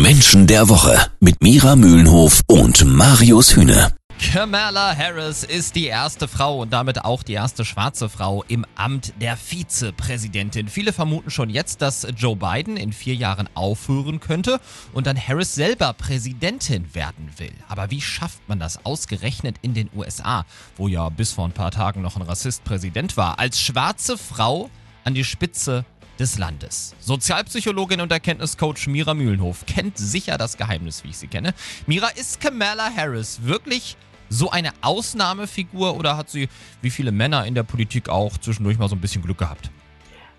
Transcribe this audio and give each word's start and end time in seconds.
Menschen 0.00 0.46
der 0.46 0.70
Woche 0.70 0.98
mit 1.20 1.42
Mira 1.42 1.76
Mühlenhof 1.76 2.40
und 2.46 2.84
Marius 2.84 3.54
Hühne. 3.54 3.92
Kamala 4.18 4.96
Harris 4.96 5.44
ist 5.44 5.74
die 5.74 5.86
erste 5.86 6.28
Frau 6.28 6.62
und 6.62 6.72
damit 6.72 7.04
auch 7.04 7.22
die 7.22 7.34
erste 7.34 7.64
schwarze 7.64 8.08
Frau 8.08 8.42
im 8.48 8.64
Amt 8.74 9.12
der 9.20 9.36
Vizepräsidentin. 9.36 10.68
Viele 10.68 10.94
vermuten 10.94 11.30
schon 11.30 11.50
jetzt, 11.50 11.82
dass 11.82 12.06
Joe 12.16 12.36
Biden 12.36 12.78
in 12.78 12.92
vier 12.92 13.14
Jahren 13.14 13.50
aufhören 13.54 14.20
könnte 14.20 14.60
und 14.94 15.06
dann 15.06 15.18
Harris 15.18 15.54
selber 15.54 15.92
Präsidentin 15.92 16.94
werden 16.94 17.30
will. 17.36 17.52
Aber 17.68 17.90
wie 17.90 18.00
schafft 18.00 18.48
man 18.48 18.58
das 18.58 18.86
ausgerechnet 18.86 19.56
in 19.60 19.74
den 19.74 19.90
USA, 19.94 20.46
wo 20.76 20.88
ja 20.88 21.08
bis 21.10 21.32
vor 21.32 21.44
ein 21.44 21.52
paar 21.52 21.70
Tagen 21.70 22.00
noch 22.00 22.16
ein 22.16 22.22
Rassist 22.22 22.64
Präsident 22.64 23.18
war, 23.18 23.38
als 23.38 23.60
schwarze 23.60 24.16
Frau 24.16 24.70
an 25.04 25.14
die 25.14 25.24
Spitze 25.24 25.84
des 26.22 26.38
Landes. 26.38 26.94
Sozialpsychologin 27.00 28.00
und 28.00 28.12
Erkenntniscoach 28.12 28.86
Mira 28.86 29.12
Mühlenhof 29.12 29.66
kennt 29.66 29.98
sicher 29.98 30.38
das 30.38 30.56
Geheimnis, 30.56 31.02
wie 31.02 31.08
ich 31.08 31.16
sie 31.16 31.26
kenne. 31.26 31.52
Mira, 31.88 32.10
ist 32.10 32.40
Kamala 32.40 32.94
Harris 32.94 33.40
wirklich 33.42 33.96
so 34.28 34.48
eine 34.48 34.70
Ausnahmefigur 34.82 35.96
oder 35.96 36.16
hat 36.16 36.30
sie, 36.30 36.48
wie 36.80 36.90
viele 36.90 37.10
Männer 37.10 37.44
in 37.44 37.56
der 37.56 37.64
Politik 37.64 38.08
auch, 38.08 38.38
zwischendurch 38.38 38.78
mal 38.78 38.88
so 38.88 38.94
ein 38.94 39.00
bisschen 39.00 39.20
Glück 39.22 39.38
gehabt? 39.38 39.72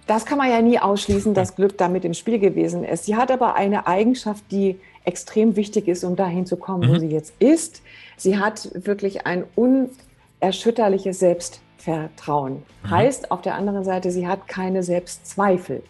Das 0.08 0.26
kann 0.26 0.38
man 0.38 0.50
ja 0.50 0.62
nie 0.62 0.80
ausschließen, 0.80 1.34
dass 1.34 1.54
Glück 1.58 1.78
damit 1.78 2.06
im 2.06 2.14
Spiel 2.14 2.40
gewesen 2.40 2.86
ist. 2.86 3.04
Sie 3.04 3.18
hat 3.18 3.30
aber 3.30 3.56
eine 3.56 3.86
Eigenschaft, 3.86 4.46
die 4.52 4.80
extrem 5.04 5.58
wichtig 5.58 5.90
ist, 5.90 6.06
um 6.06 6.16
dahin 6.16 6.46
zu 6.46 6.56
kommen, 6.56 6.90
mhm. 6.90 6.96
wo 6.96 7.00
sie 7.00 7.08
jetzt 7.08 7.34
ist. 7.40 7.82
Sie 8.16 8.38
hat 8.38 8.70
wirklich 8.74 9.28
ein 9.28 9.44
unerschütterliches 9.56 11.20
Selbstvertrauen. 11.20 11.63
Mhm. 11.88 12.90
Heißt 12.90 13.32
auf 13.32 13.42
der 13.42 13.56
anderen 13.56 13.84
Seite, 13.84 14.12
sie 14.12 14.28
hat 14.28 14.48
keine 14.48 14.84
Selbstzweifel. 14.84 15.84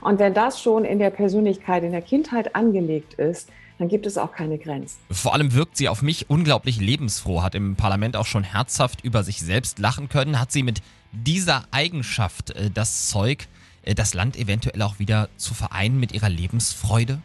Und 0.00 0.18
wenn 0.18 0.34
das 0.34 0.60
schon 0.60 0.84
in 0.84 0.98
der 0.98 1.10
Persönlichkeit, 1.10 1.82
in 1.82 1.92
der 1.92 2.02
Kindheit 2.02 2.54
angelegt 2.54 3.14
ist, 3.14 3.48
dann 3.78 3.88
gibt 3.88 4.04
es 4.04 4.18
auch 4.18 4.32
keine 4.32 4.58
Grenzen. 4.58 4.98
Vor 5.10 5.32
allem 5.32 5.54
wirkt 5.54 5.78
sie 5.78 5.88
auf 5.88 6.02
mich 6.02 6.28
unglaublich 6.28 6.80
lebensfroh, 6.80 7.42
hat 7.42 7.54
im 7.54 7.76
Parlament 7.76 8.14
auch 8.14 8.26
schon 8.26 8.44
herzhaft 8.44 9.02
über 9.02 9.22
sich 9.22 9.40
selbst 9.40 9.78
lachen 9.78 10.10
können. 10.10 10.38
Hat 10.38 10.52
sie 10.52 10.62
mit 10.62 10.82
dieser 11.12 11.64
Eigenschaft 11.70 12.50
äh, 12.50 12.70
das 12.70 13.08
Zeug, 13.08 13.48
äh, 13.82 13.94
das 13.94 14.12
Land 14.12 14.36
eventuell 14.36 14.82
auch 14.82 14.98
wieder 14.98 15.30
zu 15.36 15.54
vereinen 15.54 15.98
mit 15.98 16.12
ihrer 16.12 16.28
Lebensfreude? 16.28 17.20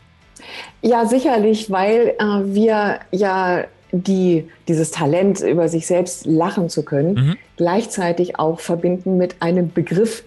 Ja, 0.82 1.06
sicherlich, 1.06 1.70
weil 1.72 2.16
äh, 2.20 2.24
wir 2.24 3.00
ja 3.12 3.66
die, 4.04 4.50
dieses 4.68 4.92
Talent, 4.92 5.42
über 5.42 5.68
sich 5.70 5.88
selbst 5.88 6.26
lachen 6.26 6.70
zu 6.70 6.84
können, 6.84 7.14
mhm. 7.14 7.38
gleichzeitig 7.58 8.40
auch 8.40 8.60
verbinden 8.60 9.18
mit 9.18 9.42
einem 9.42 9.72
Begriff, 9.72 10.24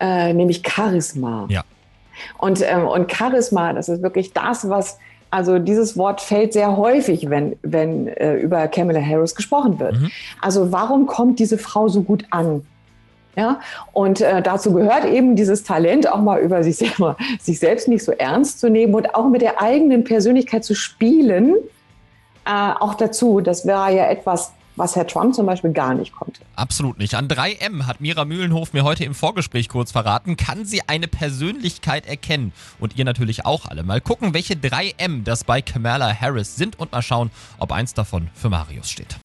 äh, 0.00 0.32
nämlich 0.32 0.62
Charisma. 0.66 1.46
Ja. 1.48 1.62
Und, 2.38 2.62
ähm, 2.62 2.86
und 2.86 3.12
Charisma, 3.12 3.72
das 3.72 3.88
ist 3.88 4.02
wirklich 4.02 4.32
das, 4.32 4.68
was 4.68 4.98
also 5.30 5.58
dieses 5.58 5.96
Wort 5.96 6.20
fällt 6.20 6.52
sehr 6.52 6.76
häufig, 6.76 7.28
wenn, 7.28 7.56
wenn 7.62 8.08
äh, 8.08 8.36
über 8.36 8.68
Kamala 8.68 9.00
Harris 9.00 9.34
gesprochen 9.34 9.78
wird. 9.78 10.00
Mhm. 10.00 10.10
Also 10.40 10.72
warum 10.72 11.06
kommt 11.06 11.38
diese 11.38 11.58
Frau 11.58 11.88
so 11.88 12.02
gut 12.02 12.24
an? 12.30 12.64
Ja, 13.36 13.60
und 13.92 14.22
äh, 14.22 14.40
dazu 14.40 14.72
gehört 14.72 15.04
eben 15.04 15.36
dieses 15.36 15.62
Talent, 15.62 16.10
auch 16.10 16.22
mal 16.22 16.40
über 16.40 16.62
sich 16.62 16.76
selber, 16.78 17.18
sich 17.38 17.58
selbst 17.58 17.86
nicht 17.86 18.02
so 18.02 18.12
ernst 18.12 18.60
zu 18.60 18.70
nehmen 18.70 18.94
und 18.94 19.14
auch 19.14 19.28
mit 19.28 19.42
der 19.42 19.60
eigenen 19.60 20.04
Persönlichkeit 20.04 20.64
zu 20.64 20.74
spielen, 20.74 21.56
äh, 22.46 22.72
auch 22.80 22.94
dazu. 22.94 23.40
Das 23.40 23.66
wäre 23.66 23.94
ja 23.94 24.06
etwas, 24.06 24.52
was 24.76 24.94
Herr 24.94 25.06
Trump 25.06 25.34
zum 25.34 25.46
Beispiel 25.46 25.72
gar 25.72 25.94
nicht 25.94 26.12
konnte. 26.12 26.40
Absolut 26.54 26.98
nicht. 26.98 27.14
An 27.14 27.28
3M 27.28 27.86
hat 27.86 28.00
Mira 28.00 28.24
Mühlenhof 28.24 28.72
mir 28.72 28.84
heute 28.84 29.04
im 29.04 29.14
Vorgespräch 29.14 29.68
kurz 29.68 29.92
verraten, 29.92 30.36
kann 30.36 30.64
sie 30.64 30.82
eine 30.86 31.08
Persönlichkeit 31.08 32.06
erkennen. 32.06 32.52
Und 32.78 32.96
ihr 32.96 33.04
natürlich 33.04 33.44
auch 33.44 33.66
alle. 33.66 33.82
Mal 33.82 34.00
gucken, 34.00 34.34
welche 34.34 34.54
3M 34.54 35.24
das 35.24 35.44
bei 35.44 35.62
Kamala 35.62 36.14
Harris 36.14 36.56
sind 36.56 36.78
und 36.78 36.92
mal 36.92 37.02
schauen, 37.02 37.30
ob 37.58 37.72
eins 37.72 37.94
davon 37.94 38.28
für 38.34 38.50
Marius 38.50 38.90
steht. 38.90 39.16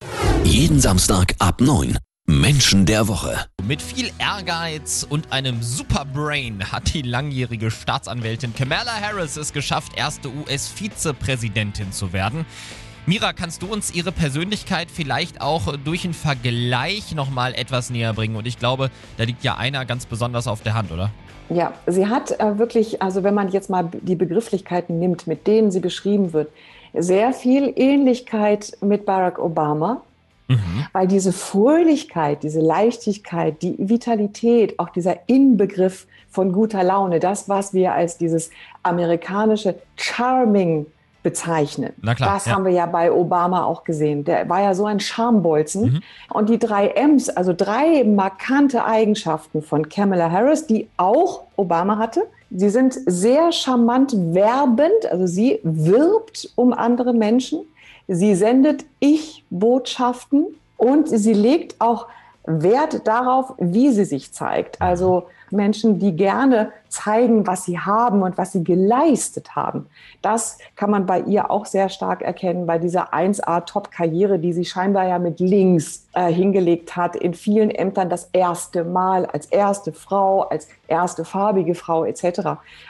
Jeden 0.44 0.80
Samstag 0.80 1.35
ab 1.39 1.61
9. 1.61 1.97
Menschen 2.28 2.85
der 2.85 3.08
Woche. 3.08 3.45
Mit 3.68 3.81
viel 3.81 4.09
Ehrgeiz 4.18 5.06
und 5.07 5.34
einem 5.34 5.62
Superbrain 5.62 6.72
hat 6.72 6.94
die 6.94 7.01
langjährige 7.01 7.72
Staatsanwältin 7.72 8.56
Kamala 8.56 9.01
Harris 9.01 9.35
es 9.38 9.51
geschafft, 9.51 9.97
erste 9.97 10.29
US-Vizepräsidentin 10.29 11.91
zu 11.91 12.13
werden. 12.13 12.45
Mira, 13.07 13.34
kannst 13.34 13.63
du 13.63 13.67
uns 13.72 13.94
ihre 13.94 14.12
Persönlichkeit 14.12 14.89
vielleicht 14.91 15.41
auch 15.41 15.75
durch 15.84 16.06
einen 16.06 16.13
Vergleich 16.13 17.16
nochmal 17.16 17.53
etwas 17.56 17.89
näher 17.89 18.13
bringen? 18.13 18.35
Und 18.35 18.45
ich 18.45 18.59
glaube, 18.59 18.91
da 19.17 19.23
liegt 19.23 19.44
ja 19.44 19.56
einer 19.57 19.85
ganz 19.85 20.06
besonders 20.06 20.47
auf 20.47 20.62
der 20.62 20.75
Hand, 20.75 20.91
oder? 20.91 21.09
Ja, 21.50 21.73
sie 21.88 22.07
hat 22.07 22.39
äh, 22.39 22.59
wirklich, 22.59 23.01
also 23.01 23.23
wenn 23.23 23.34
man 23.34 23.50
jetzt 23.50 23.69
mal 23.69 23.89
die 23.91 24.16
Begrifflichkeiten 24.16 25.00
nimmt, 25.00 25.25
mit 25.25 25.47
denen 25.47 25.72
sie 25.72 25.79
beschrieben 25.79 26.31
wird, 26.31 26.50
sehr 26.94 27.34
viel 27.34 27.73
Ähnlichkeit 27.75 28.78
mit 28.81 29.06
Barack 29.06 29.39
Obama. 29.39 30.01
Mhm. 30.47 30.85
Weil 30.94 31.07
diese 31.07 31.33
Fröhlichkeit, 31.33 32.44
diese 32.44 32.59
Leichtigkeit, 32.59 33.62
die 33.62 33.75
Vitalität, 33.79 34.78
auch 34.79 34.89
dieser 34.89 35.28
Inbegriff 35.28 36.06
von 36.29 36.51
guter 36.51 36.83
Laune, 36.83 37.19
das, 37.19 37.50
was 37.50 37.73
wir 37.73 37.94
als 37.94 38.18
dieses 38.18 38.51
amerikanische 38.83 39.75
Charming 39.95 40.85
bezeichnen. 41.23 41.93
Na 42.01 42.15
klar, 42.15 42.33
das 42.33 42.45
ja. 42.45 42.53
haben 42.53 42.65
wir 42.65 42.71
ja 42.71 42.85
bei 42.85 43.11
Obama 43.11 43.63
auch 43.63 43.83
gesehen. 43.83 44.23
Der 44.23 44.49
war 44.49 44.61
ja 44.61 44.73
so 44.73 44.85
ein 44.85 44.99
Schambolzen. 44.99 45.83
Mhm. 45.83 46.01
Und 46.29 46.49
die 46.49 46.59
drei 46.59 46.87
M's, 46.89 47.29
also 47.29 47.53
drei 47.55 48.03
markante 48.03 48.85
Eigenschaften 48.85 49.61
von 49.61 49.89
Kamala 49.89 50.31
Harris, 50.31 50.67
die 50.67 50.89
auch 50.97 51.43
Obama 51.55 51.97
hatte. 51.97 52.23
Sie 52.49 52.69
sind 52.69 52.97
sehr 53.05 53.51
charmant 53.51 54.13
werbend, 54.13 55.09
also 55.09 55.25
sie 55.25 55.59
wirbt 55.63 56.49
um 56.55 56.73
andere 56.73 57.13
Menschen. 57.13 57.61
Sie 58.07 58.35
sendet 58.35 58.83
Ich-Botschaften 58.99 60.47
und 60.75 61.07
sie 61.07 61.33
legt 61.33 61.79
auch 61.79 62.07
Wert 62.46 63.07
darauf, 63.07 63.53
wie 63.59 63.91
sie 63.91 64.06
sich 64.06 64.34
zeigt. 64.34 64.81
Also 64.81 65.28
Menschen, 65.52 66.00
die 66.00 66.16
gerne 66.16 66.72
zeigen, 66.88 67.46
was 67.46 67.66
sie 67.66 67.79
haben 67.79 68.22
und 68.24 68.38
was 68.38 68.53
sie 68.53 68.63
geleistet 68.63 69.56
haben. 69.56 69.88
Das 70.22 70.57
kann 70.75 70.90
man 70.90 71.06
bei 71.06 71.22
ihr 71.22 71.51
auch 71.51 71.66
sehr 71.66 71.90
stark 71.90 72.22
erkennen, 72.22 72.66
bei 72.66 72.78
dieser 72.78 73.13
1A-Top-Karriere, 73.13 74.40
die 74.40 74.53
sie 74.53 74.66
scheinbar 74.66 75.07
ja 75.07 75.19
mit 75.19 75.40
links 75.40 76.07
äh, 76.13 76.31
hingelegt 76.31 76.96
hat, 76.96 77.16
in 77.16 77.34
vielen 77.34 77.69
Ämtern 77.69 78.09
das 78.09 78.30
erste 78.31 78.84
Mal, 78.84 79.25
als 79.25 79.46
erste 79.47 79.94
Frau, 79.94 80.41
als 80.41 80.68
erste 80.88 81.25
farbige 81.25 81.75
Frau 81.75 82.06
etc. 82.06 82.41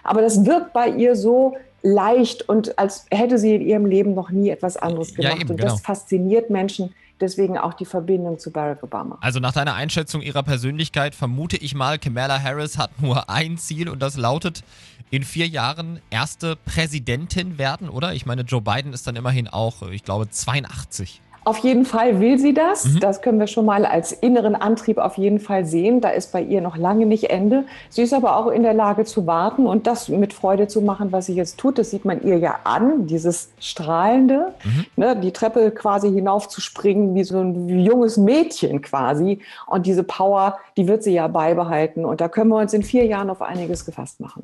Aber 0.03 0.21
das 0.21 0.45
wirkt 0.45 0.73
bei 0.73 0.87
ihr 0.87 1.15
so 1.15 1.55
leicht 1.83 2.47
und 2.47 2.77
als 2.77 3.05
hätte 3.09 3.37
sie 3.37 3.55
in 3.55 3.61
ihrem 3.61 3.85
Leben 3.85 4.13
noch 4.13 4.29
nie 4.29 4.49
etwas 4.49 4.77
anderes 4.77 5.15
gemacht. 5.15 5.35
Ja, 5.35 5.41
eben, 5.41 5.49
und 5.49 5.63
das 5.63 5.73
genau. 5.73 5.83
fasziniert 5.83 6.49
Menschen. 6.49 6.93
Deswegen 7.21 7.57
auch 7.57 7.75
die 7.75 7.85
Verbindung 7.85 8.39
zu 8.39 8.51
Barack 8.51 8.81
Obama. 8.81 9.17
Also 9.21 9.39
nach 9.39 9.53
deiner 9.53 9.75
Einschätzung 9.75 10.21
ihrer 10.21 10.41
Persönlichkeit 10.41 11.13
vermute 11.13 11.55
ich 11.55 11.75
mal, 11.75 11.99
Kamala 11.99 12.41
Harris 12.41 12.79
hat 12.79 12.99
nur 13.01 13.29
ein 13.29 13.57
Ziel 13.57 13.87
und 13.89 14.01
das 14.01 14.17
lautet, 14.17 14.63
in 15.11 15.23
vier 15.23 15.47
Jahren 15.47 15.99
erste 16.09 16.55
Präsidentin 16.55 17.57
werden, 17.57 17.89
oder? 17.89 18.13
Ich 18.13 18.25
meine, 18.25 18.41
Joe 18.41 18.61
Biden 18.61 18.93
ist 18.93 19.05
dann 19.05 19.15
immerhin 19.15 19.47
auch, 19.47 19.83
ich 19.83 20.03
glaube, 20.03 20.29
82. 20.29 21.21
Auf 21.43 21.57
jeden 21.57 21.85
Fall 21.85 22.19
will 22.19 22.37
sie 22.37 22.53
das. 22.53 22.85
Mhm. 22.85 22.99
Das 22.99 23.21
können 23.23 23.39
wir 23.39 23.47
schon 23.47 23.65
mal 23.65 23.85
als 23.85 24.11
inneren 24.11 24.55
Antrieb 24.55 24.99
auf 24.99 25.17
jeden 25.17 25.39
Fall 25.39 25.65
sehen. 25.65 25.99
Da 25.99 26.09
ist 26.09 26.31
bei 26.31 26.41
ihr 26.41 26.61
noch 26.61 26.77
lange 26.77 27.07
nicht 27.07 27.31
Ende. 27.31 27.65
Sie 27.89 28.03
ist 28.03 28.13
aber 28.13 28.37
auch 28.37 28.47
in 28.47 28.61
der 28.61 28.75
Lage 28.75 29.05
zu 29.05 29.25
warten 29.25 29.65
und 29.65 29.87
das 29.87 30.07
mit 30.07 30.33
Freude 30.33 30.67
zu 30.67 30.81
machen, 30.81 31.11
was 31.11 31.25
sie 31.25 31.33
jetzt 31.33 31.57
tut. 31.57 31.79
Das 31.79 31.89
sieht 31.89 32.05
man 32.05 32.21
ihr 32.21 32.37
ja 32.37 32.59
an, 32.63 33.07
dieses 33.07 33.51
Strahlende, 33.59 34.53
mhm. 34.63 34.85
ne, 34.97 35.15
die 35.15 35.31
Treppe 35.31 35.71
quasi 35.71 36.11
hinauf 36.11 36.47
zu 36.47 36.61
springen 36.61 37.15
wie 37.15 37.23
so 37.23 37.39
ein 37.39 37.67
junges 37.69 38.17
Mädchen 38.17 38.83
quasi. 38.83 39.39
Und 39.65 39.87
diese 39.87 40.03
Power, 40.03 40.59
die 40.77 40.87
wird 40.87 41.01
sie 41.01 41.13
ja 41.13 41.27
beibehalten. 41.27 42.05
Und 42.05 42.21
da 42.21 42.27
können 42.27 42.49
wir 42.49 42.57
uns 42.57 42.73
in 42.73 42.83
vier 42.83 43.05
Jahren 43.07 43.31
auf 43.31 43.41
einiges 43.41 43.83
gefasst 43.85 44.19
machen. 44.19 44.43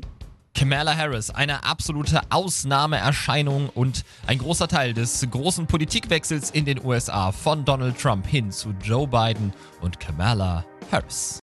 Kamala 0.57 0.97
Harris, 0.97 1.29
eine 1.29 1.63
absolute 1.63 2.19
Ausnahmeerscheinung 2.31 3.69
und 3.69 4.03
ein 4.25 4.39
großer 4.39 4.67
Teil 4.67 4.95
des 4.95 5.23
großen 5.29 5.67
Politikwechsels 5.67 6.49
in 6.49 6.65
den 6.65 6.83
USA 6.83 7.31
von 7.31 7.63
Donald 7.63 8.01
Trump 8.01 8.25
hin 8.25 8.49
zu 8.49 8.73
Joe 8.81 9.07
Biden 9.07 9.53
und 9.81 9.99
Kamala 9.99 10.65
Harris. 10.91 11.35